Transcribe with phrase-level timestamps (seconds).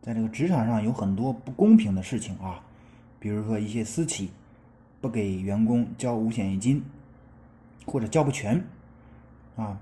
[0.00, 2.62] 在这个职场上有很多不公平的事情啊，
[3.18, 4.30] 比如说一些私企
[5.00, 6.82] 不给员工交五险一金，
[7.86, 8.64] 或者交不全，
[9.56, 9.78] 啊，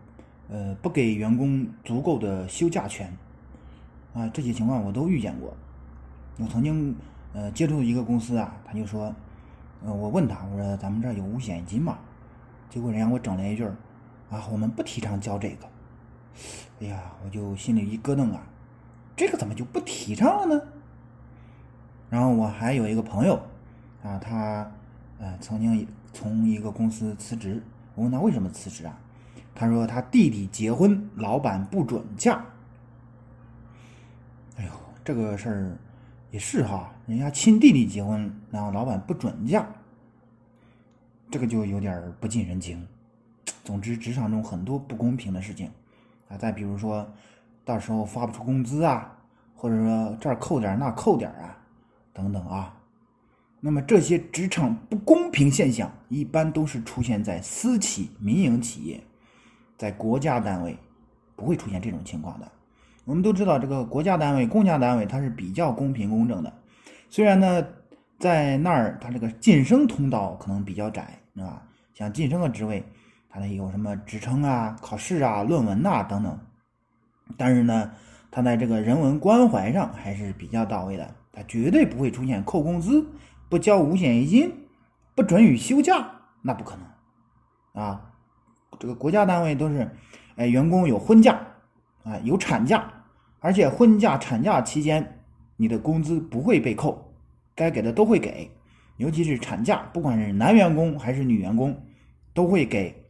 [0.49, 3.15] 呃，不给员工足够的休假权，
[4.15, 5.55] 啊，这些情况我都遇见过。
[6.39, 6.95] 我曾经
[7.33, 9.15] 呃接触一个公司啊，他就说，
[9.85, 11.99] 呃，我问他，我说咱们这儿有五险一金吗？
[12.69, 13.77] 结果人家给我整了一句儿，
[14.31, 15.67] 啊，我们不提倡交这个。
[16.81, 18.43] 哎呀，我就心里一咯噔啊，
[19.17, 20.63] 这个怎么就不提倡了呢？
[22.11, 23.41] 然后我还有一个朋友，
[24.03, 24.71] 啊，他
[25.19, 27.63] 呃曾经从一个公司辞职，
[27.95, 28.97] 我问他为什么辞职啊？
[29.55, 32.45] 他说他弟弟结婚，老板不准假。
[34.57, 34.71] 哎呦，
[35.03, 35.79] 这个事儿
[36.31, 39.67] 也是哈，人家亲弟弟结婚，然后老板不准假，
[41.31, 42.87] 这个就有点不近人情。
[43.65, 45.71] 总之，职场中很多不公平的事情。
[46.29, 47.11] 啊，再比如说，
[47.67, 49.13] 到时候发不出工资啊，
[49.55, 51.59] 或者说这儿扣点那扣点啊，
[52.13, 52.73] 等等啊。
[53.61, 59.03] 那么这些职场不公平现象，一般都是出现在私企、民营企业，
[59.77, 60.79] 在国家单位
[61.35, 62.49] 不会出现这种情况的。
[63.05, 66.53] 我们都知道，这个国家单位、公家单位它是比较公平公正的。
[67.11, 67.67] 虽然呢，
[68.19, 71.63] 在那儿它这个晋升通道可能比较窄，是吧？
[71.93, 72.85] 像晋升个职位。
[73.29, 76.39] 它得有什么职称啊、考试啊、论文呐等等，
[77.37, 77.93] 但是呢，
[78.31, 81.15] 他在这个人文关怀上还是比较到位的。
[81.33, 83.07] 他绝对不会出现扣工资、
[83.49, 84.53] 不交五险一金、
[85.15, 88.13] 不准予休假，那不可能啊！
[88.79, 89.91] 这个国家单位都是，
[90.37, 91.39] 哎，员工有婚假
[92.05, 93.05] 啊，有产假，
[93.41, 95.21] 而且婚假、产假期间，
[95.57, 97.15] 你的工资不会被扣，
[97.55, 98.51] 该给的都会给，
[98.97, 101.83] 尤其是产假，不管是男员工还是女员工，
[102.33, 103.03] 都会给。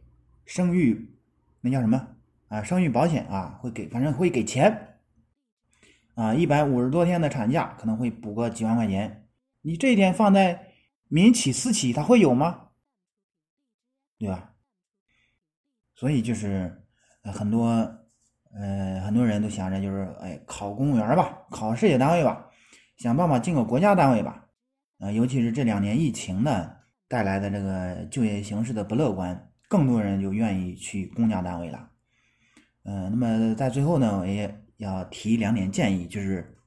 [0.45, 1.13] 生育，
[1.59, 2.07] 那叫什么
[2.47, 2.63] 啊？
[2.63, 4.99] 生育保险啊，会给，反正会给钱
[6.15, 6.33] 啊。
[6.33, 9.27] 一百五十多天的产假，可能会补个几万块钱。
[9.61, 10.73] 你这一点放在
[11.07, 12.69] 民企、私企，它会有吗？
[14.17, 14.53] 对吧？
[15.93, 16.83] 所以就是
[17.23, 17.65] 很多
[18.53, 22.49] 呃很多人都想着就是哎考公务员吧，考事业单位吧，
[22.97, 24.45] 想办法进个国家单位吧。
[24.99, 26.71] 啊，尤其是这两年疫情呢
[27.07, 29.51] 带来的这个就业形势的不乐观。
[29.69, 31.91] 更多人就愿意去公家单位了，
[32.89, 36.57] 嗯，那么在最后呢，我也要提两点建议，就是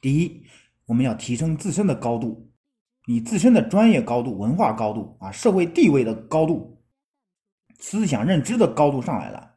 [0.00, 0.42] 第一，
[0.86, 2.50] 我们要提升自身的高度，
[3.06, 6.82] 你自身的专业高度、文化高度啊、社会地位的高度、
[7.78, 9.50] 思想认知的高度上来了，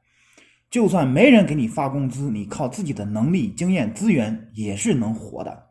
[0.70, 5.68] 就算没人给你发工资，你靠自己的能力、经验、资源也是能活的，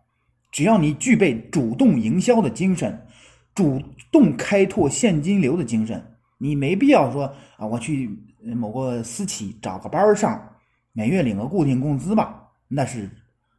[0.51, 3.07] 只要你具备主动营销的精神，
[3.55, 3.79] 主
[4.11, 6.12] 动开拓现金流的精神。
[6.43, 8.11] 你没必要说啊，我去
[8.57, 10.57] 某个私企找个班上，
[10.93, 12.49] 每月领个固定工资吧？
[12.67, 13.09] 那是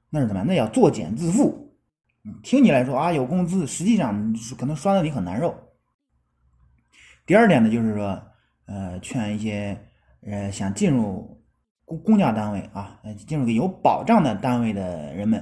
[0.09, 0.43] 那是怎么？
[0.43, 1.55] 那要作茧自缚。
[2.43, 5.55] 听你来说啊，有工资，实际上可能拴的你很难受。
[7.25, 8.21] 第二点呢，就是说，
[8.65, 9.87] 呃，劝一些
[10.21, 11.41] 呃想进入
[11.85, 15.39] 公公家单位啊，进入个有保障的单位的人们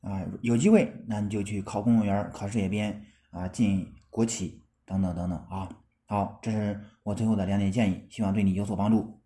[0.00, 5.68] 啊，有机会那你就去考公务员、考事业编啊，进国企等等等等啊。
[6.10, 9.20] 好，这是我最后的两点建议，希望对你有所帮助。